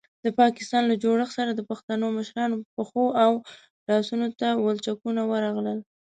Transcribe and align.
د 0.25 0.27
پاکستان 0.41 0.83
له 0.87 0.95
جوړښت 1.03 1.35
سره 1.39 1.51
د 1.53 1.61
پښتنو 1.69 2.05
مشرانو 2.17 2.55
پښو 2.75 3.05
او 3.23 3.31
لاسونو 3.89 4.27
ته 4.39 4.47
ولچکونه 4.65 5.21
ورغلل. 5.31 5.79